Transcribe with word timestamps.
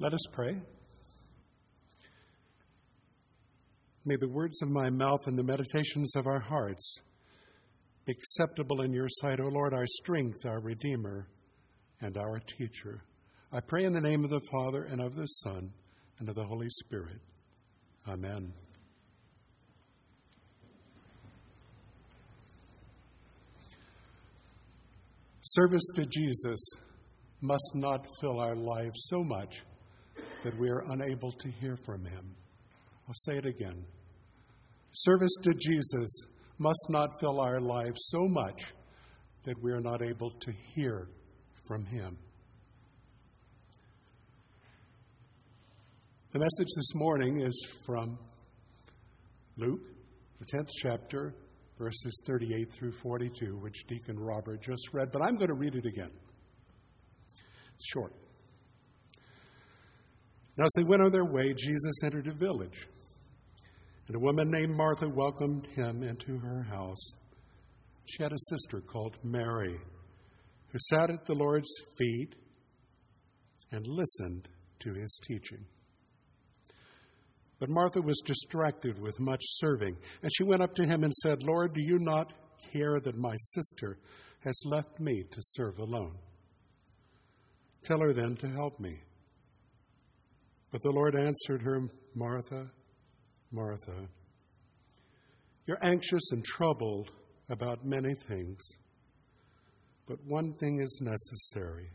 Let 0.00 0.14
us 0.14 0.20
pray. 0.32 0.56
May 4.06 4.16
the 4.18 4.30
words 4.30 4.56
of 4.62 4.70
my 4.70 4.88
mouth 4.88 5.20
and 5.26 5.36
the 5.36 5.42
meditations 5.42 6.16
of 6.16 6.26
our 6.26 6.40
hearts 6.40 6.94
be 8.06 8.12
acceptable 8.12 8.80
in 8.80 8.94
your 8.94 9.08
sight, 9.20 9.40
O 9.40 9.48
Lord, 9.48 9.74
our 9.74 9.84
strength, 9.86 10.46
our 10.46 10.60
Redeemer, 10.60 11.28
and 12.00 12.16
our 12.16 12.40
teacher. 12.56 13.04
I 13.52 13.60
pray 13.60 13.84
in 13.84 13.92
the 13.92 14.00
name 14.00 14.24
of 14.24 14.30
the 14.30 14.40
Father, 14.50 14.84
and 14.84 15.02
of 15.02 15.14
the 15.16 15.26
Son, 15.26 15.68
and 16.18 16.30
of 16.30 16.34
the 16.34 16.46
Holy 16.46 16.68
Spirit. 16.70 17.20
Amen. 18.08 18.54
Service 25.42 25.84
to 25.96 26.06
Jesus 26.06 26.70
must 27.42 27.72
not 27.74 28.06
fill 28.22 28.40
our 28.40 28.56
lives 28.56 28.98
so 29.10 29.22
much 29.22 29.54
that 30.44 30.58
we 30.58 30.68
are 30.68 30.84
unable 30.90 31.32
to 31.32 31.50
hear 31.60 31.76
from 31.84 32.04
him. 32.04 32.34
I'll 33.06 33.14
say 33.14 33.36
it 33.36 33.46
again. 33.46 33.84
Service 34.92 35.34
to 35.42 35.52
Jesus 35.54 36.10
must 36.58 36.86
not 36.88 37.08
fill 37.20 37.40
our 37.40 37.60
lives 37.60 37.98
so 38.08 38.28
much 38.28 38.62
that 39.44 39.54
we 39.62 39.72
are 39.72 39.80
not 39.80 40.02
able 40.02 40.30
to 40.30 40.52
hear 40.74 41.08
from 41.66 41.84
him. 41.86 42.16
The 46.32 46.38
message 46.38 46.68
this 46.76 46.94
morning 46.94 47.42
is 47.42 47.66
from 47.84 48.18
Luke, 49.56 49.80
the 50.38 50.46
10th 50.56 50.68
chapter, 50.82 51.34
verses 51.78 52.12
38 52.26 52.68
through 52.78 52.92
42, 53.02 53.58
which 53.58 53.84
Deacon 53.88 54.18
Robert 54.18 54.62
just 54.62 54.82
read, 54.92 55.08
but 55.12 55.22
I'm 55.22 55.36
going 55.36 55.48
to 55.48 55.54
read 55.54 55.74
it 55.74 55.86
again. 55.86 56.10
It's 57.74 57.86
short. 57.92 58.12
Now, 60.56 60.64
as 60.64 60.72
they 60.76 60.84
went 60.84 61.02
on 61.02 61.12
their 61.12 61.24
way, 61.24 61.54
Jesus 61.56 62.02
entered 62.04 62.26
a 62.26 62.34
village, 62.34 62.86
and 64.06 64.16
a 64.16 64.20
woman 64.20 64.50
named 64.50 64.76
Martha 64.76 65.08
welcomed 65.08 65.66
him 65.74 66.02
into 66.02 66.38
her 66.38 66.62
house. 66.62 67.14
She 68.06 68.22
had 68.22 68.32
a 68.32 68.48
sister 68.50 68.80
called 68.80 69.16
Mary, 69.22 69.78
who 70.72 70.78
sat 70.90 71.10
at 71.10 71.24
the 71.24 71.34
Lord's 71.34 71.70
feet 71.96 72.34
and 73.72 73.86
listened 73.86 74.48
to 74.80 74.94
his 74.94 75.18
teaching. 75.26 75.64
But 77.60 77.68
Martha 77.68 78.00
was 78.00 78.20
distracted 78.24 78.98
with 78.98 79.20
much 79.20 79.42
serving, 79.42 79.96
and 80.22 80.30
she 80.36 80.44
went 80.44 80.62
up 80.62 80.74
to 80.74 80.84
him 80.84 81.04
and 81.04 81.12
said, 81.22 81.42
Lord, 81.42 81.74
do 81.74 81.82
you 81.82 81.98
not 82.00 82.32
care 82.72 82.98
that 83.00 83.16
my 83.16 83.34
sister 83.36 83.98
has 84.44 84.58
left 84.64 84.98
me 84.98 85.24
to 85.30 85.40
serve 85.40 85.78
alone? 85.78 86.16
Tell 87.84 88.00
her 88.00 88.12
then 88.12 88.36
to 88.36 88.48
help 88.48 88.80
me. 88.80 89.00
But 90.72 90.82
the 90.82 90.90
Lord 90.90 91.16
answered 91.16 91.62
her, 91.62 91.80
Martha, 92.14 92.70
Martha, 93.50 94.06
you're 95.66 95.84
anxious 95.84 96.32
and 96.32 96.44
troubled 96.44 97.10
about 97.48 97.84
many 97.84 98.14
things, 98.28 98.60
but 100.06 100.18
one 100.26 100.54
thing 100.54 100.80
is 100.80 101.00
necessary. 101.02 101.90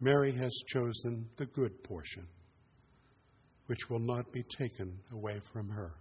Mary 0.00 0.32
has 0.32 0.52
chosen 0.68 1.26
the 1.36 1.46
good 1.46 1.82
portion, 1.84 2.26
which 3.66 3.88
will 3.88 4.00
not 4.00 4.30
be 4.32 4.42
taken 4.58 4.98
away 5.12 5.40
from 5.52 5.68
her. 5.68 5.94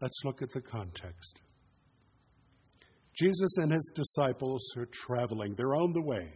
Let's 0.00 0.20
look 0.24 0.42
at 0.42 0.50
the 0.50 0.60
context. 0.60 1.40
Jesus 3.16 3.56
and 3.56 3.72
his 3.72 3.90
disciples 3.96 4.62
are 4.76 4.86
traveling, 4.92 5.54
they're 5.56 5.74
on 5.74 5.92
the 5.92 6.02
way. 6.02 6.32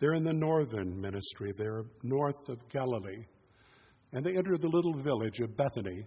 They're 0.00 0.14
in 0.14 0.24
the 0.24 0.32
northern 0.32 1.00
ministry, 1.00 1.52
they're 1.56 1.84
north 2.02 2.48
of 2.48 2.58
Galilee. 2.68 3.24
And 4.12 4.24
they 4.24 4.36
enter 4.36 4.56
the 4.56 4.68
little 4.68 4.94
village 5.02 5.40
of 5.40 5.56
Bethany, 5.56 6.06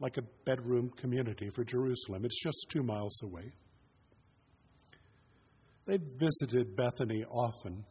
like 0.00 0.16
a 0.16 0.22
bedroom 0.44 0.90
community 1.00 1.50
for 1.54 1.64
Jerusalem. 1.64 2.24
It's 2.24 2.42
just 2.42 2.66
two 2.70 2.82
miles 2.82 3.16
away. 3.22 3.52
They've 5.86 6.00
visited 6.18 6.76
Bethany 6.76 7.24
often, 7.24 7.84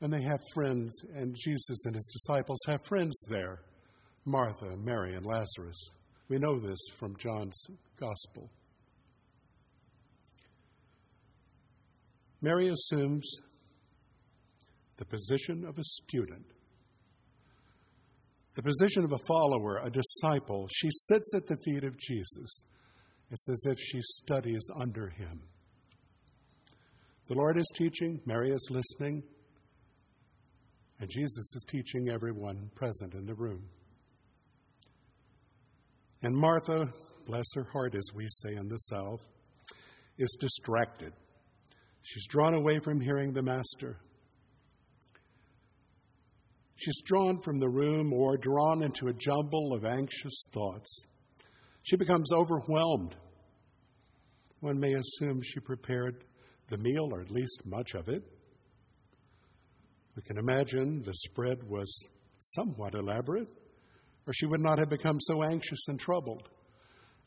and 0.00 0.12
they 0.12 0.22
have 0.22 0.40
friends, 0.52 0.92
and 1.14 1.34
Jesus 1.36 1.84
and 1.84 1.94
his 1.94 2.08
disciples 2.12 2.58
have 2.66 2.84
friends 2.84 3.18
there 3.28 3.60
Martha, 4.24 4.76
Mary, 4.76 5.14
and 5.14 5.24
Lazarus. 5.24 5.76
We 6.28 6.38
know 6.38 6.58
this 6.58 6.78
from 6.98 7.14
John's 7.16 7.60
Gospel. 7.98 8.50
Mary 12.42 12.68
assumes 12.68 13.24
the 14.98 15.04
position 15.04 15.64
of 15.66 15.78
a 15.78 15.84
student, 15.84 16.46
the 18.54 18.62
position 18.62 19.04
of 19.04 19.12
a 19.12 19.24
follower, 19.26 19.82
a 19.84 19.90
disciple. 19.90 20.66
She 20.74 20.88
sits 20.90 21.34
at 21.34 21.46
the 21.46 21.56
feet 21.64 21.84
of 21.84 21.98
Jesus. 21.98 22.64
It's 23.30 23.48
as 23.48 23.66
if 23.66 23.78
she 23.78 24.00
studies 24.02 24.66
under 24.80 25.10
him. 25.10 25.42
The 27.28 27.34
Lord 27.34 27.58
is 27.58 27.66
teaching, 27.74 28.20
Mary 28.24 28.50
is 28.52 28.68
listening, 28.70 29.22
and 31.00 31.10
Jesus 31.10 31.54
is 31.54 31.64
teaching 31.68 32.08
everyone 32.08 32.70
present 32.74 33.14
in 33.14 33.26
the 33.26 33.34
room. 33.34 33.64
And 36.22 36.34
Martha, 36.34 36.86
bless 37.26 37.44
her 37.56 37.66
heart, 37.72 37.94
as 37.94 38.06
we 38.14 38.26
say 38.28 38.54
in 38.54 38.68
the 38.68 38.78
South, 38.78 39.20
is 40.18 40.34
distracted. 40.40 41.12
She's 42.02 42.26
drawn 42.28 42.54
away 42.54 42.78
from 42.82 43.00
hearing 43.00 43.32
the 43.32 43.42
Master. 43.42 43.98
She's 46.76 47.00
drawn 47.06 47.40
from 47.40 47.58
the 47.58 47.68
room 47.68 48.12
or 48.12 48.36
drawn 48.36 48.82
into 48.82 49.08
a 49.08 49.14
jumble 49.14 49.72
of 49.72 49.84
anxious 49.84 50.44
thoughts. 50.52 51.04
She 51.82 51.96
becomes 51.96 52.32
overwhelmed. 52.34 53.16
One 54.60 54.78
may 54.78 54.94
assume 54.94 55.40
she 55.42 55.60
prepared 55.60 56.24
the 56.68 56.78
meal, 56.78 57.08
or 57.12 57.20
at 57.20 57.30
least 57.30 57.62
much 57.64 57.94
of 57.94 58.08
it. 58.08 58.22
We 60.16 60.22
can 60.22 60.38
imagine 60.38 61.02
the 61.02 61.14
spread 61.14 61.62
was 61.68 61.88
somewhat 62.40 62.94
elaborate, 62.94 63.48
or 64.26 64.32
she 64.32 64.46
would 64.46 64.62
not 64.62 64.78
have 64.78 64.90
become 64.90 65.18
so 65.20 65.44
anxious 65.44 65.78
and 65.88 65.98
troubled. 66.00 66.48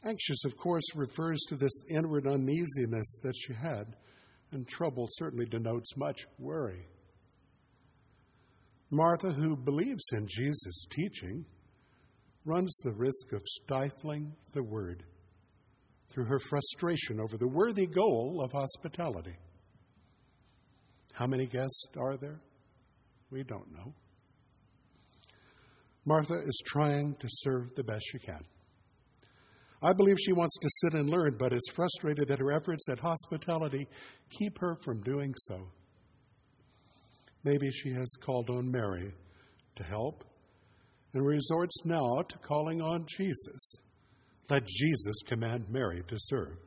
Anxious, 0.04 0.46
of 0.46 0.58
course, 0.58 0.84
refers 0.96 1.40
to 1.50 1.56
this 1.56 1.84
inward 1.90 2.28
uneasiness 2.28 3.20
that 3.24 3.36
she 3.36 3.54
had, 3.54 3.96
and 4.52 4.68
trouble 4.68 5.08
certainly 5.12 5.46
denotes 5.46 5.96
much 5.98 6.26
worry. 6.38 6.88
Martha, 8.92 9.32
who 9.32 9.56
believes 9.56 10.04
in 10.14 10.28
Jesus' 10.28 10.88
teaching, 10.90 11.46
runs 12.46 12.76
the 12.84 12.94
risk 12.94 13.34
of 13.34 13.42
stifling 13.46 14.34
the 14.54 14.64
word 14.64 15.04
through 16.12 16.26
her 16.26 16.40
frustration 16.50 17.20
over 17.20 17.38
the 17.38 17.48
worthy 17.48 17.86
goal 17.86 18.42
of 18.44 18.52
hospitality. 18.52 19.36
How 21.14 21.28
many 21.28 21.46
guests 21.46 21.86
are 21.98 22.18
there? 22.18 22.42
We 23.30 23.44
don't 23.44 23.72
know. 23.72 23.94
Martha 26.06 26.36
is 26.48 26.62
trying 26.66 27.16
to 27.20 27.28
serve 27.30 27.68
the 27.76 27.84
best 27.84 28.04
she 28.12 28.20
can. 28.20 28.40
I 29.82 29.94
believe 29.94 30.18
she 30.20 30.34
wants 30.34 30.58
to 30.62 30.70
sit 30.82 30.94
and 31.00 31.10
learn, 31.10 31.36
but 31.38 31.54
is 31.54 31.72
frustrated 31.76 32.28
that 32.28 32.40
her 32.40 32.52
efforts 32.52 32.90
at 32.90 33.00
hospitality 33.00 33.88
keep 34.30 34.58
her 34.60 34.78
from 34.84 35.02
doing 35.04 35.34
so. 35.38 35.68
Maybe 37.44 37.70
she 37.72 37.92
has 37.94 38.10
called 38.26 38.50
on 38.50 38.70
Mary 38.70 39.14
to 39.78 39.84
help 39.84 40.24
and 41.14 41.26
resorts 41.26 41.76
now 41.86 42.22
to 42.28 42.38
calling 42.40 42.82
on 42.82 43.06
Jesus. 43.08 43.76
Let 44.50 44.66
Jesus 44.66 45.16
command 45.28 45.66
Mary 45.70 46.04
to 46.08 46.16
serve. 46.18 46.58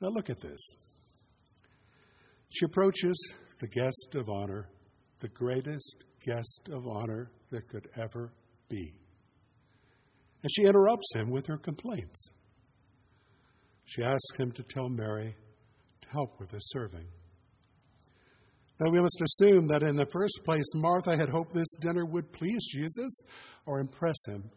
Now 0.00 0.08
look 0.08 0.30
at 0.30 0.40
this. 0.40 0.60
She 2.50 2.64
approaches 2.64 3.16
the 3.60 3.68
guest 3.68 4.14
of 4.14 4.28
honor, 4.28 4.68
the 5.20 5.28
greatest 5.28 6.04
guest 6.24 6.68
of 6.72 6.86
honor 6.86 7.30
that 7.50 7.68
could 7.68 7.88
ever 7.96 8.32
be. 8.68 8.92
And 10.42 10.50
she 10.52 10.64
interrupts 10.64 11.14
him 11.14 11.30
with 11.30 11.46
her 11.46 11.58
complaints. 11.58 12.30
She 13.84 14.02
asks 14.02 14.38
him 14.38 14.52
to 14.52 14.62
tell 14.64 14.88
Mary 14.88 15.36
to 16.02 16.08
help 16.10 16.40
with 16.40 16.50
the 16.50 16.58
serving. 16.58 17.06
Now, 18.80 18.90
we 18.90 19.00
must 19.00 19.22
assume 19.22 19.68
that 19.68 19.82
in 19.82 19.96
the 19.96 20.06
first 20.12 20.40
place, 20.44 20.64
Martha 20.74 21.16
had 21.16 21.28
hoped 21.28 21.54
this 21.54 21.76
dinner 21.80 22.04
would 22.04 22.32
please 22.32 22.60
Jesus 22.72 23.22
or 23.66 23.80
impress 23.80 24.16
him, 24.26 24.50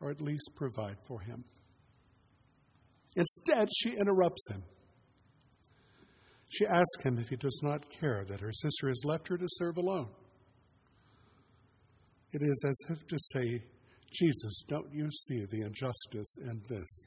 or 0.00 0.10
at 0.10 0.20
least 0.20 0.50
provide 0.56 0.96
for 1.06 1.20
him. 1.20 1.44
Instead, 3.16 3.68
she 3.80 3.90
interrupts 3.90 4.50
him. 4.50 4.62
She 6.48 6.66
asks 6.66 7.02
him 7.04 7.18
if 7.18 7.28
he 7.28 7.36
does 7.36 7.60
not 7.62 7.84
care 8.00 8.24
that 8.28 8.40
her 8.40 8.52
sister 8.52 8.88
has 8.88 9.00
left 9.04 9.28
her 9.28 9.36
to 9.36 9.46
serve 9.48 9.76
alone. 9.76 10.08
It 12.32 12.42
is 12.42 12.64
as 12.66 12.78
if 12.90 13.06
to 13.08 13.16
say, 13.18 13.62
Jesus, 14.12 14.64
don't 14.68 14.92
you 14.92 15.08
see 15.10 15.44
the 15.50 15.62
injustice 15.62 16.38
in 16.42 16.62
this? 16.68 17.06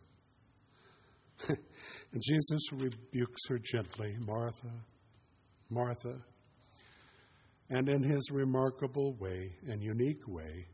and 1.49 2.21
Jesus 2.21 2.61
rebukes 2.71 3.41
her 3.49 3.59
gently 3.59 4.15
Martha, 4.19 4.71
Martha. 5.69 6.15
And 7.69 7.89
in 7.89 8.03
his 8.03 8.31
remarkable 8.31 9.15
way 9.19 9.51
and 9.67 9.83
unique 9.83 10.27
way, 10.27 10.67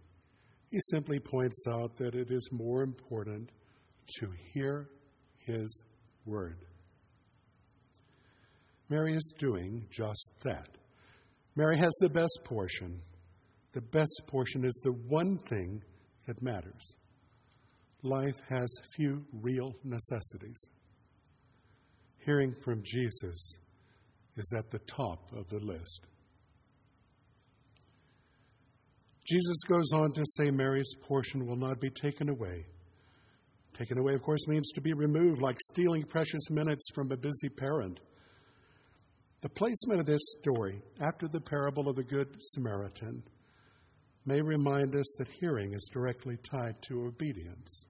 he 0.69 0.79
simply 0.91 1.19
points 1.19 1.63
out 1.69 1.97
that 1.97 2.15
it 2.15 2.31
is 2.31 2.49
more 2.51 2.83
important 2.83 3.51
to 4.19 4.27
hear 4.53 4.89
his 5.37 5.83
word. 6.25 6.65
Mary 8.89 9.15
is 9.15 9.33
doing 9.39 9.85
just 9.89 10.31
that. 10.43 10.69
Mary 11.55 11.77
has 11.77 11.91
the 11.99 12.09
best 12.09 12.39
portion. 12.43 13.01
The 13.73 13.81
best 13.81 14.21
portion 14.27 14.65
is 14.65 14.79
the 14.83 14.93
one 15.07 15.39
thing 15.49 15.81
that 16.27 16.41
matters. 16.41 16.95
Life 18.03 18.35
has 18.49 18.69
few 18.95 19.23
real 19.31 19.73
necessities. 19.83 20.59
Hearing 22.25 22.55
from 22.63 22.81
Jesus 22.83 23.57
is 24.37 24.53
at 24.57 24.71
the 24.71 24.79
top 24.79 25.31
of 25.35 25.47
the 25.49 25.59
list. 25.59 26.01
Jesus 29.25 29.57
goes 29.69 29.89
on 29.93 30.11
to 30.13 30.23
say 30.25 30.51
Mary's 30.51 30.93
portion 31.07 31.45
will 31.45 31.55
not 31.55 31.79
be 31.79 31.89
taken 31.89 32.29
away. 32.29 32.65
Taken 33.77 33.97
away, 33.97 34.13
of 34.13 34.21
course, 34.21 34.47
means 34.47 34.69
to 34.73 34.81
be 34.81 34.93
removed, 34.93 35.41
like 35.41 35.57
stealing 35.71 36.03
precious 36.03 36.49
minutes 36.49 36.85
from 36.93 37.11
a 37.11 37.17
busy 37.17 37.49
parent. 37.49 37.99
The 39.41 39.49
placement 39.49 39.99
of 39.99 40.05
this 40.05 40.21
story 40.39 40.81
after 41.01 41.27
the 41.27 41.39
parable 41.39 41.89
of 41.89 41.95
the 41.95 42.03
Good 42.03 42.35
Samaritan 42.39 43.23
may 44.25 44.41
remind 44.41 44.95
us 44.95 45.05
that 45.17 45.27
hearing 45.39 45.73
is 45.73 45.89
directly 45.91 46.37
tied 46.49 46.81
to 46.83 47.05
obedience. 47.05 47.85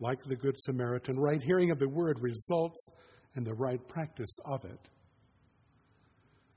Like 0.00 0.18
the 0.26 0.36
Good 0.36 0.56
Samaritan, 0.60 1.18
right 1.18 1.42
hearing 1.42 1.70
of 1.70 1.78
the 1.78 1.88
word 1.88 2.18
results 2.20 2.88
in 3.36 3.44
the 3.44 3.54
right 3.54 3.80
practice 3.88 4.36
of 4.46 4.64
it. 4.64 4.88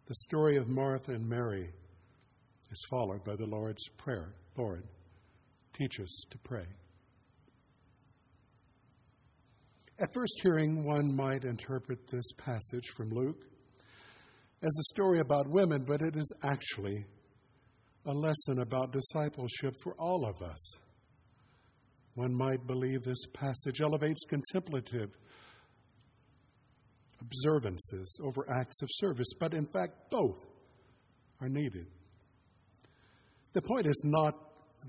The 0.08 0.16
story 0.16 0.58
of 0.58 0.68
Martha 0.68 1.14
and 1.14 1.28
Mary 1.28 1.68
is 2.70 2.82
followed 2.92 3.24
by 3.24 3.36
the 3.36 3.48
Lord's 3.48 3.82
Prayer 3.98 4.36
Lord, 4.56 4.84
teach 5.74 6.00
us 6.00 6.24
to 6.30 6.38
pray. 6.44 6.66
At 9.98 10.14
first 10.14 10.34
hearing, 10.44 10.86
one 10.86 11.16
might 11.16 11.44
interpret 11.44 12.08
this 12.12 12.32
passage 12.38 12.88
from 12.96 13.10
Luke 13.10 13.42
as 14.62 14.78
a 14.80 14.94
story 14.94 15.22
about 15.22 15.50
women, 15.50 15.84
but 15.88 16.04
it 16.04 16.16
is 16.16 16.32
actually 16.44 17.04
a 18.06 18.14
lesson 18.14 18.60
about 18.60 18.94
discipleship 18.94 19.76
for 19.82 19.96
all 19.96 20.30
of 20.30 20.48
us. 20.48 20.72
One 22.14 22.34
might 22.34 22.68
believe 22.68 23.04
this 23.04 23.26
passage 23.34 23.82
elevates 23.82 24.22
contemplative 24.30 25.10
observances 27.26 28.20
over 28.24 28.46
acts 28.60 28.82
of 28.82 28.90
service, 28.94 29.28
but 29.40 29.54
in 29.54 29.66
fact, 29.68 29.94
both 30.12 30.38
are 31.42 31.50
needed. 31.50 31.88
The 33.54 33.62
point 33.62 33.88
is 33.88 34.02
not 34.06 34.36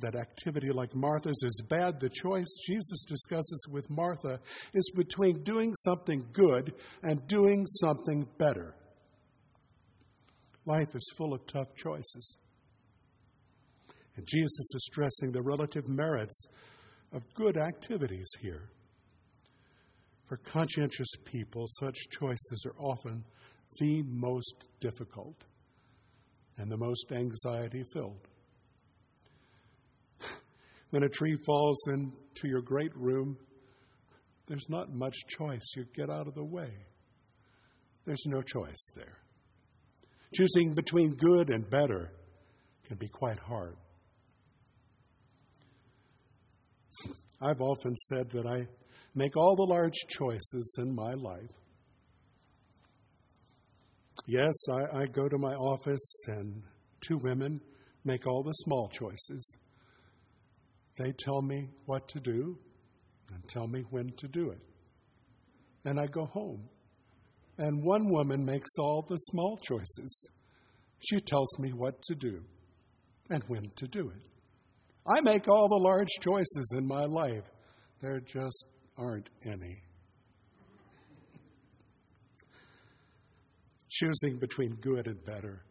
that 0.00 0.14
activity 0.14 0.70
like 0.72 0.94
Martha's 0.94 1.40
is 1.44 1.62
bad. 1.68 2.00
The 2.00 2.10
choice 2.10 2.46
Jesus 2.66 3.04
discusses 3.08 3.66
with 3.70 3.88
Martha 3.88 4.38
is 4.74 4.90
between 4.94 5.42
doing 5.44 5.74
something 5.76 6.26
good 6.32 6.72
and 7.02 7.26
doing 7.28 7.64
something 7.66 8.26
better. 8.38 8.74
Life 10.66 10.94
is 10.94 11.12
full 11.16 11.32
of 11.32 11.46
tough 11.46 11.68
choices. 11.76 12.38
And 14.16 14.26
Jesus 14.26 14.74
is 14.74 14.88
stressing 14.90 15.32
the 15.32 15.42
relative 15.42 15.86
merits 15.88 16.46
of 17.12 17.22
good 17.34 17.56
activities 17.56 18.28
here. 18.40 18.70
For 20.28 20.38
conscientious 20.38 21.08
people, 21.24 21.66
such 21.80 21.96
choices 22.10 22.66
are 22.66 22.84
often 22.84 23.24
the 23.78 24.02
most 24.02 24.64
difficult 24.80 25.36
and 26.58 26.70
the 26.70 26.76
most 26.76 27.12
anxiety 27.12 27.84
filled. 27.92 28.26
When 30.90 31.02
a 31.02 31.08
tree 31.08 31.36
falls 31.44 31.78
into 31.88 32.48
your 32.48 32.62
great 32.62 32.96
room, 32.96 33.36
there's 34.46 34.66
not 34.68 34.94
much 34.94 35.16
choice. 35.38 35.62
You 35.76 35.84
get 35.94 36.10
out 36.10 36.28
of 36.28 36.34
the 36.34 36.44
way. 36.44 36.70
There's 38.04 38.22
no 38.26 38.40
choice 38.40 38.86
there. 38.94 39.18
Choosing 40.34 40.74
between 40.74 41.16
good 41.16 41.50
and 41.50 41.68
better 41.68 42.12
can 42.86 42.96
be 42.96 43.08
quite 43.08 43.38
hard. 43.38 43.76
I've 47.40 47.60
often 47.60 47.96
said 47.96 48.30
that 48.30 48.46
I 48.46 48.66
make 49.16 49.34
all 49.34 49.56
the 49.56 49.64
large 49.64 49.96
choices 50.10 50.76
in 50.78 50.94
my 50.94 51.14
life. 51.14 51.50
Yes, 54.26 54.54
I, 54.70 54.98
I, 54.98 55.06
go 55.06 55.26
to 55.28 55.38
my 55.38 55.54
office, 55.54 56.24
and 56.28 56.62
two 57.00 57.18
women 57.18 57.60
make 58.04 58.26
all 58.26 58.42
the 58.42 58.52
small 58.52 58.88
choices. 58.88 59.56
They 60.98 61.12
tell 61.18 61.42
me 61.42 61.68
what 61.86 62.08
to 62.08 62.20
do 62.20 62.58
and 63.32 63.48
tell 63.48 63.66
me 63.66 63.84
when 63.90 64.12
to 64.18 64.28
do 64.28 64.50
it. 64.50 64.60
And 65.84 65.98
I 65.98 66.06
go 66.06 66.26
home. 66.26 66.68
And 67.58 67.84
one 67.84 68.10
woman 68.10 68.44
makes 68.44 68.70
all 68.78 69.06
the 69.08 69.16
small 69.16 69.58
choices. 69.66 70.28
She 71.00 71.20
tells 71.20 71.58
me 71.58 71.70
what 71.70 72.02
to 72.02 72.14
do 72.14 72.42
and 73.30 73.42
when 73.48 73.70
to 73.76 73.86
do 73.86 74.10
it. 74.10 74.22
I 75.06 75.20
make 75.22 75.48
all 75.48 75.68
the 75.68 75.82
large 75.82 76.08
choices 76.20 76.74
in 76.76 76.86
my 76.86 77.04
life. 77.04 77.44
There 78.02 78.20
just 78.20 78.66
aren't 78.98 79.28
any. 79.44 79.82
Choosing 83.88 84.38
between 84.38 84.74
good 84.82 85.06
and 85.06 85.24
better 85.24 85.64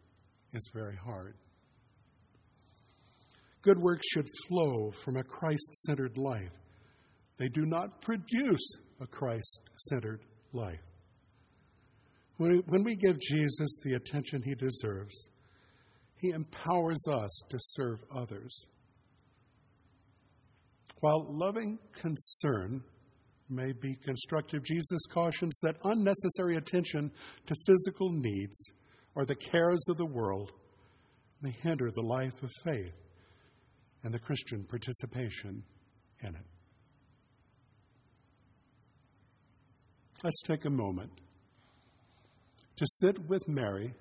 is 0.53 0.69
very 0.73 0.95
hard. 0.95 1.35
Good 3.61 3.79
works 3.79 4.05
should 4.13 4.29
flow 4.47 4.91
from 5.03 5.17
a 5.17 5.23
Christ 5.23 5.75
centered 5.85 6.17
life. 6.17 6.51
They 7.37 7.49
do 7.49 7.65
not 7.65 8.01
produce 8.01 8.77
a 9.01 9.07
Christ 9.07 9.59
centered 9.89 10.21
life. 10.53 10.79
When 12.37 12.83
we 12.83 12.95
give 12.95 13.19
Jesus 13.19 13.69
the 13.83 13.93
attention 13.93 14.41
he 14.43 14.55
deserves, 14.55 15.29
he 16.17 16.29
empowers 16.29 17.03
us 17.11 17.41
to 17.49 17.57
serve 17.59 17.99
others. 18.15 18.65
While 20.99 21.27
loving 21.29 21.77
concern 21.99 22.83
may 23.49 23.71
be 23.73 23.95
constructive, 24.03 24.63
Jesus 24.63 25.01
cautions 25.13 25.57
that 25.61 25.75
unnecessary 25.83 26.57
attention 26.57 27.11
to 27.47 27.55
physical 27.67 28.11
needs 28.11 28.71
or 29.15 29.25
the 29.25 29.35
cares 29.35 29.83
of 29.89 29.97
the 29.97 30.05
world 30.05 30.51
may 31.41 31.51
hinder 31.61 31.91
the 31.91 32.01
life 32.01 32.33
of 32.41 32.49
faith 32.63 32.93
and 34.03 34.13
the 34.13 34.19
Christian 34.19 34.63
participation 34.63 35.63
in 36.21 36.29
it. 36.29 36.45
Let's 40.23 40.41
take 40.47 40.65
a 40.65 40.69
moment 40.69 41.11
to 42.77 42.85
sit 42.87 43.27
with 43.27 43.47
Mary 43.47 43.93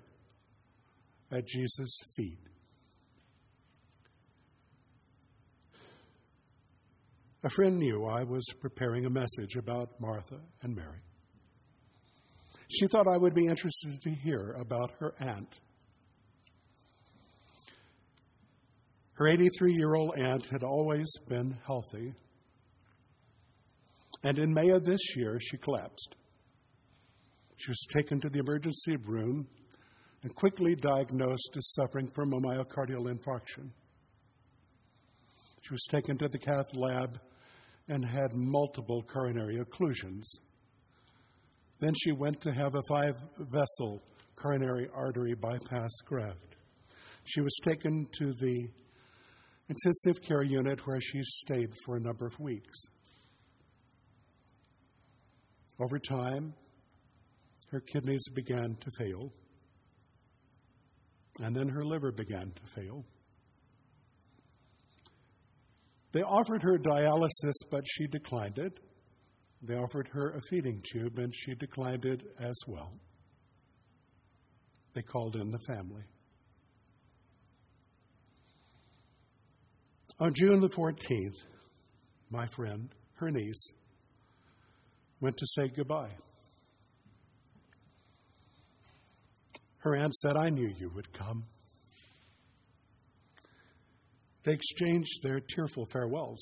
at 1.30 1.46
Jesus' 1.46 1.98
feet. 2.16 2.38
A 7.44 7.50
friend 7.50 7.78
knew 7.78 8.06
I 8.06 8.22
was 8.22 8.44
preparing 8.60 9.04
a 9.04 9.10
message 9.10 9.56
about 9.56 10.00
Martha 10.00 10.40
and 10.62 10.74
Mary. 10.74 11.00
She 12.68 12.86
thought 12.88 13.06
I 13.06 13.18
would 13.18 13.34
be 13.34 13.46
interested 13.46 14.00
to 14.02 14.10
hear 14.10 14.56
about 14.58 14.92
her 14.98 15.14
aunt 15.20 15.54
Her 19.14 19.28
83 19.28 19.74
year 19.74 19.94
old 19.94 20.14
aunt 20.18 20.44
had 20.50 20.64
always 20.64 21.06
been 21.28 21.56
healthy. 21.64 22.12
And 24.24 24.38
in 24.38 24.52
May 24.52 24.70
of 24.70 24.84
this 24.84 25.16
year, 25.16 25.38
she 25.40 25.56
collapsed. 25.56 26.16
She 27.56 27.70
was 27.70 27.86
taken 27.94 28.20
to 28.20 28.28
the 28.28 28.40
emergency 28.40 28.96
room 28.96 29.46
and 30.22 30.34
quickly 30.34 30.74
diagnosed 30.74 31.50
as 31.56 31.74
suffering 31.74 32.10
from 32.12 32.32
a 32.32 32.40
myocardial 32.40 33.06
infarction. 33.06 33.70
She 35.62 35.72
was 35.72 35.84
taken 35.90 36.18
to 36.18 36.28
the 36.28 36.38
cath 36.38 36.74
lab 36.74 37.20
and 37.88 38.04
had 38.04 38.34
multiple 38.34 39.02
coronary 39.12 39.58
occlusions. 39.58 40.24
Then 41.80 41.92
she 42.02 42.12
went 42.12 42.40
to 42.42 42.52
have 42.52 42.74
a 42.74 42.82
five 42.88 43.16
vessel 43.38 44.02
coronary 44.36 44.88
artery 44.94 45.34
bypass 45.34 45.90
graft. 46.06 46.56
She 47.24 47.40
was 47.40 47.54
taken 47.64 48.06
to 48.18 48.32
the 48.34 48.68
intensive 49.68 50.22
care 50.22 50.42
unit 50.42 50.86
where 50.86 51.00
she 51.00 51.20
stayed 51.22 51.70
for 51.84 51.96
a 51.96 52.00
number 52.00 52.26
of 52.26 52.38
weeks. 52.38 52.78
Over 55.80 55.98
time, 55.98 56.54
her 57.70 57.80
kidneys 57.80 58.24
began 58.34 58.76
to 58.80 58.90
fail, 58.98 59.32
and 61.40 61.56
then 61.56 61.68
her 61.68 61.84
liver 61.84 62.12
began 62.12 62.52
to 62.52 62.80
fail. 62.80 63.04
They 66.14 66.22
offered 66.22 66.62
her 66.62 66.78
dialysis, 66.78 67.54
but 67.72 67.82
she 67.84 68.06
declined 68.06 68.58
it. 68.58 68.78
They 69.62 69.74
offered 69.74 70.08
her 70.12 70.30
a 70.30 70.40
feeding 70.48 70.80
tube, 70.92 71.18
and 71.18 71.34
she 71.34 71.56
declined 71.56 72.04
it 72.04 72.20
as 72.40 72.54
well. 72.68 72.92
they 74.94 75.02
called 75.02 75.34
in 75.34 75.50
the 75.50 75.58
family. 75.66 76.04
On 80.20 80.32
June 80.32 80.60
the 80.60 80.68
14th, 80.68 81.34
my 82.30 82.46
friend, 82.54 82.88
her 83.14 83.32
niece, 83.32 83.72
went 85.20 85.36
to 85.36 85.46
say 85.56 85.68
goodbye. 85.76 86.14
Her 89.78 89.96
aunt 89.96 90.14
said, 90.14 90.36
I 90.36 90.50
knew 90.50 90.72
you 90.78 90.92
would 90.94 91.12
come. 91.12 91.44
They 94.44 94.52
exchanged 94.52 95.20
their 95.22 95.40
tearful 95.40 95.86
farewells. 95.86 96.40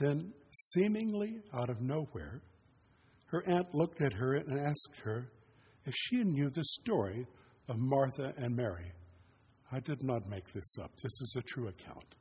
Then, 0.00 0.32
seemingly 0.50 1.40
out 1.54 1.70
of 1.70 1.80
nowhere, 1.80 2.42
her 3.26 3.48
aunt 3.48 3.74
looked 3.74 4.02
at 4.02 4.12
her 4.12 4.34
and 4.34 4.58
asked 4.58 5.00
her 5.04 5.30
if 5.86 5.94
she 5.96 6.24
knew 6.24 6.50
the 6.50 6.64
story 6.64 7.26
of 7.68 7.76
Martha 7.78 8.32
and 8.36 8.56
Mary. 8.56 8.92
I 9.70 9.80
did 9.80 10.02
not 10.02 10.28
make 10.28 10.52
this 10.52 10.76
up. 10.82 10.90
This 10.96 11.12
is 11.12 11.36
a 11.38 11.42
true 11.42 11.68
account. 11.68 12.14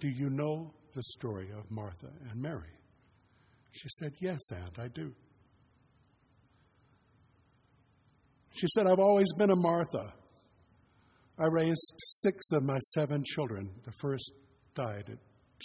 Do 0.00 0.08
you 0.08 0.28
know 0.28 0.72
the 0.94 1.02
story 1.02 1.50
of 1.56 1.70
Martha 1.70 2.10
and 2.30 2.40
Mary? 2.40 2.72
She 3.72 3.88
said, 3.98 4.12
Yes, 4.20 4.40
Aunt, 4.52 4.78
I 4.78 4.88
do. 4.88 5.12
She 8.54 8.66
said, 8.74 8.86
I've 8.86 8.98
always 8.98 9.32
been 9.36 9.50
a 9.50 9.56
Martha. 9.56 10.12
I 11.40 11.46
raised 11.46 11.94
six 11.98 12.50
of 12.52 12.64
my 12.64 12.78
seven 12.94 13.22
children. 13.24 13.70
The 13.84 13.92
first 14.00 14.32
died 14.74 15.04
at 15.08 15.18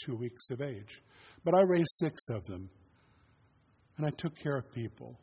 two 0.05 0.15
weeks 0.15 0.49
of 0.51 0.61
age. 0.61 1.01
But 1.43 1.55
I 1.55 1.61
raised 1.61 1.89
six 1.93 2.29
of 2.29 2.45
them. 2.45 2.69
And 3.97 4.05
I 4.05 4.11
took 4.17 4.37
care 4.37 4.57
of 4.57 4.71
people. 4.73 5.19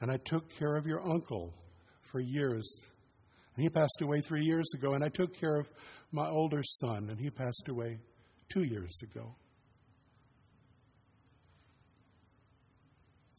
And 0.00 0.10
I 0.10 0.18
took 0.24 0.44
care 0.58 0.76
of 0.76 0.86
your 0.86 1.02
uncle 1.02 1.54
for 2.10 2.20
years. 2.20 2.66
And 3.54 3.62
he 3.62 3.68
passed 3.68 4.00
away 4.00 4.22
three 4.22 4.44
years 4.44 4.66
ago. 4.74 4.94
And 4.94 5.04
I 5.04 5.08
took 5.08 5.38
care 5.38 5.56
of 5.56 5.66
my 6.10 6.28
older 6.28 6.62
son, 6.62 7.08
and 7.10 7.18
he 7.18 7.28
passed 7.28 7.68
away 7.68 7.98
two 8.52 8.62
years 8.62 8.96
ago. 9.02 9.34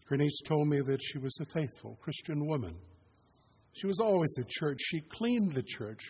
Her 0.08 0.18
niece 0.18 0.40
told 0.48 0.68
me 0.68 0.82
that 0.86 1.00
she 1.02 1.18
was 1.18 1.36
a 1.42 1.46
faithful 1.46 1.98
Christian 2.02 2.46
woman. 2.46 2.76
She 3.76 3.88
was 3.88 4.00
always 4.00 4.34
at 4.40 4.48
church. 4.48 4.80
She 4.82 5.02
cleaned 5.02 5.54
the 5.54 5.64
church. 5.64 6.02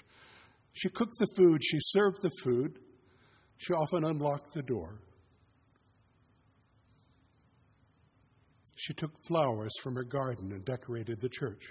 She 0.74 0.90
cooked 0.90 1.18
the 1.20 1.28
food. 1.36 1.62
She 1.64 1.78
served 1.82 2.22
the 2.22 2.32
food. 2.44 2.80
She 3.58 3.74
often 3.74 4.06
unlocked 4.06 4.54
the 4.54 4.62
door. 4.62 5.00
She 8.76 8.94
took 8.94 9.12
flowers 9.28 9.72
from 9.82 9.96
her 9.96 10.04
garden 10.04 10.52
and 10.52 10.64
decorated 10.64 11.20
the 11.22 11.30
church. 11.30 11.64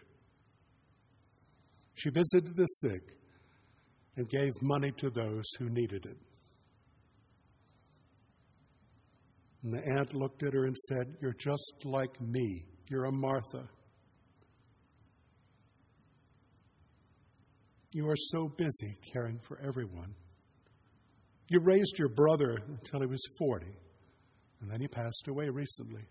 She 1.94 2.10
visited 2.10 2.56
the 2.56 2.66
sick 2.66 3.02
and 4.16 4.28
gave 4.28 4.52
money 4.62 4.92
to 4.98 5.10
those 5.10 5.44
who 5.58 5.68
needed 5.68 6.06
it. 6.06 6.16
And 9.62 9.72
the 9.72 9.82
aunt 9.96 10.12
looked 10.14 10.42
at 10.42 10.54
her 10.54 10.64
and 10.64 10.76
said, 10.88 11.14
You're 11.22 11.36
just 11.38 11.84
like 11.84 12.20
me. 12.20 12.64
You're 12.90 13.04
a 13.04 13.12
Martha. 13.12 13.68
You 17.94 18.08
are 18.08 18.16
so 18.32 18.50
busy 18.58 18.98
caring 19.12 19.38
for 19.46 19.60
everyone. 19.64 20.16
You 21.48 21.60
raised 21.60 21.96
your 21.96 22.08
brother 22.08 22.58
until 22.66 23.02
he 23.02 23.06
was 23.06 23.22
40, 23.38 23.66
and 24.60 24.68
then 24.68 24.80
he 24.80 24.88
passed 24.88 25.28
away 25.28 25.48
recently. 25.48 26.02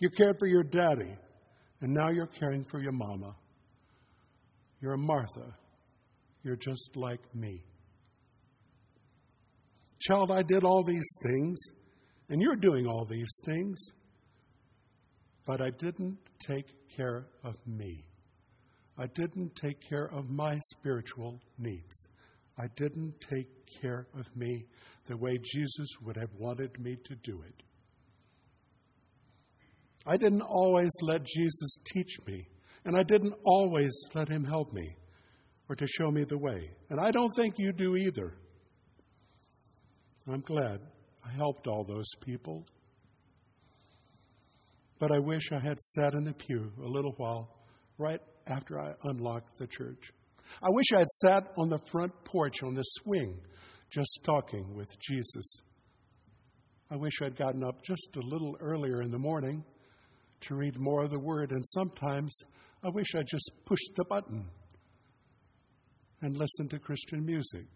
You 0.00 0.10
cared 0.10 0.36
for 0.38 0.46
your 0.46 0.62
daddy, 0.62 1.16
and 1.80 1.94
now 1.94 2.10
you're 2.10 2.26
caring 2.26 2.66
for 2.70 2.78
your 2.78 2.92
mama. 2.92 3.34
You're 4.82 4.92
a 4.92 4.98
Martha. 4.98 5.56
You're 6.42 6.56
just 6.56 6.90
like 6.94 7.22
me. 7.34 7.64
Child, 10.02 10.30
I 10.30 10.42
did 10.42 10.62
all 10.62 10.84
these 10.84 11.16
things, 11.22 11.58
and 12.28 12.42
you're 12.42 12.56
doing 12.56 12.86
all 12.86 13.06
these 13.06 13.34
things, 13.46 13.82
but 15.46 15.62
I 15.62 15.70
didn't 15.78 16.18
take 16.46 16.66
care 16.94 17.28
of 17.44 17.54
me. 17.66 18.04
I 19.00 19.06
didn't 19.14 19.56
take 19.56 19.80
care 19.88 20.10
of 20.12 20.28
my 20.28 20.58
spiritual 20.72 21.40
needs. 21.58 22.08
I 22.58 22.66
didn't 22.76 23.14
take 23.30 23.48
care 23.80 24.06
of 24.14 24.26
me 24.36 24.66
the 25.08 25.16
way 25.16 25.38
Jesus 25.42 25.88
would 26.02 26.16
have 26.16 26.28
wanted 26.38 26.78
me 26.78 26.98
to 27.06 27.14
do 27.24 27.40
it. 27.48 27.62
I 30.06 30.18
didn't 30.18 30.42
always 30.42 30.90
let 31.00 31.24
Jesus 31.24 31.78
teach 31.94 32.14
me, 32.26 32.46
and 32.84 32.94
I 32.94 33.02
didn't 33.02 33.32
always 33.44 33.90
let 34.14 34.28
him 34.28 34.44
help 34.44 34.70
me 34.74 34.96
or 35.70 35.76
to 35.76 35.86
show 35.86 36.10
me 36.10 36.24
the 36.28 36.36
way. 36.36 36.70
And 36.90 37.00
I 37.00 37.10
don't 37.10 37.32
think 37.36 37.54
you 37.56 37.72
do 37.72 37.96
either. 37.96 38.34
I'm 40.30 40.42
glad 40.42 40.80
I 41.24 41.30
helped 41.30 41.66
all 41.66 41.84
those 41.84 42.10
people. 42.22 42.66
But 44.98 45.10
I 45.10 45.18
wish 45.20 45.52
I 45.52 45.58
had 45.58 45.80
sat 45.80 46.12
in 46.12 46.24
the 46.24 46.34
pew 46.34 46.70
a 46.84 46.88
little 46.88 47.14
while 47.16 47.56
right 47.96 48.20
after 48.46 48.80
I 48.80 48.92
unlocked 49.04 49.58
the 49.58 49.66
church. 49.66 50.12
I 50.62 50.68
wish 50.70 50.86
I 50.94 50.98
had 50.98 51.10
sat 51.10 51.52
on 51.58 51.68
the 51.68 51.78
front 51.90 52.12
porch 52.24 52.62
on 52.62 52.74
the 52.74 52.82
swing 52.82 53.38
just 53.90 54.20
talking 54.24 54.74
with 54.74 54.88
Jesus. 55.00 55.62
I 56.90 56.96
wish 56.96 57.12
I'd 57.22 57.36
gotten 57.36 57.62
up 57.62 57.82
just 57.84 58.16
a 58.16 58.26
little 58.26 58.56
earlier 58.60 59.02
in 59.02 59.10
the 59.10 59.18
morning 59.18 59.64
to 60.42 60.54
read 60.54 60.78
more 60.78 61.04
of 61.04 61.10
the 61.10 61.18
Word, 61.18 61.52
and 61.52 61.64
sometimes 61.66 62.34
I 62.82 62.88
wish 62.88 63.14
I 63.14 63.22
just 63.22 63.50
pushed 63.66 63.94
the 63.96 64.04
button 64.04 64.46
and 66.22 66.36
listened 66.36 66.70
to 66.70 66.78
Christian 66.78 67.24
music, 67.24 67.66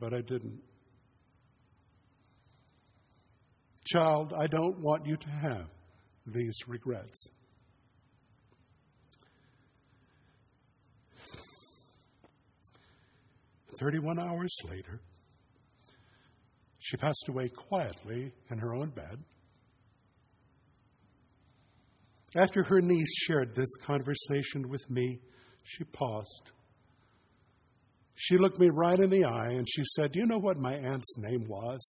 but 0.00 0.12
I 0.12 0.20
didn't. 0.20 0.60
Child, 3.86 4.34
I 4.38 4.46
don't 4.46 4.80
want 4.80 5.06
you 5.06 5.16
to 5.16 5.28
have 5.28 5.66
these 6.26 6.56
regrets. 6.66 7.30
31 13.78 14.18
hours 14.18 14.54
later, 14.68 15.00
she 16.78 16.96
passed 16.96 17.26
away 17.28 17.48
quietly 17.48 18.32
in 18.50 18.58
her 18.58 18.74
own 18.74 18.90
bed. 18.90 19.22
After 22.36 22.62
her 22.64 22.80
niece 22.80 23.12
shared 23.26 23.54
this 23.54 23.70
conversation 23.84 24.68
with 24.68 24.88
me, 24.90 25.18
she 25.64 25.84
paused. 25.84 26.50
She 28.14 28.36
looked 28.36 28.58
me 28.58 28.68
right 28.68 28.98
in 28.98 29.10
the 29.10 29.24
eye 29.24 29.50
and 29.50 29.66
she 29.68 29.82
said, 29.96 30.12
Do 30.12 30.18
you 30.18 30.26
know 30.26 30.38
what 30.38 30.58
my 30.58 30.74
aunt's 30.74 31.16
name 31.18 31.46
was? 31.48 31.80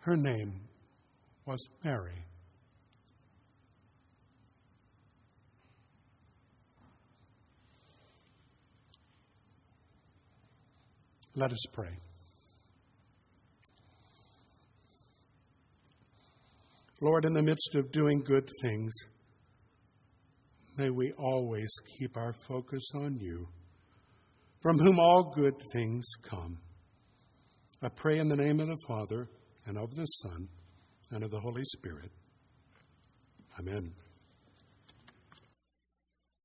Her 0.00 0.16
name 0.16 0.60
was 1.46 1.64
Mary. 1.84 2.26
Let 11.34 11.50
us 11.50 11.64
pray. 11.72 11.96
Lord, 17.00 17.24
in 17.24 17.32
the 17.32 17.42
midst 17.42 17.74
of 17.74 17.90
doing 17.90 18.22
good 18.24 18.48
things, 18.62 18.92
may 20.76 20.90
we 20.90 21.12
always 21.18 21.68
keep 21.98 22.16
our 22.16 22.34
focus 22.46 22.82
on 22.94 23.18
you, 23.18 23.48
from 24.60 24.78
whom 24.78 25.00
all 25.00 25.32
good 25.34 25.54
things 25.72 26.04
come. 26.28 26.58
I 27.82 27.88
pray 27.88 28.18
in 28.18 28.28
the 28.28 28.36
name 28.36 28.60
of 28.60 28.68
the 28.68 28.78
Father, 28.86 29.28
and 29.66 29.78
of 29.78 29.94
the 29.96 30.04
Son, 30.04 30.48
and 31.10 31.24
of 31.24 31.30
the 31.30 31.40
Holy 31.40 31.64
Spirit. 31.64 32.10
Amen. 33.58 33.92